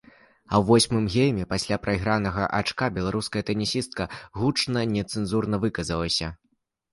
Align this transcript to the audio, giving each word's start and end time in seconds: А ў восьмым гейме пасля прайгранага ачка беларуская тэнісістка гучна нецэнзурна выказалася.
А 0.19 0.53
ў 0.59 0.61
восьмым 0.69 1.03
гейме 1.15 1.43
пасля 1.51 1.77
прайгранага 1.83 2.47
ачка 2.61 2.87
беларуская 2.95 3.43
тэнісістка 3.51 4.09
гучна 4.39 4.81
нецэнзурна 4.95 5.61
выказалася. 5.69 6.33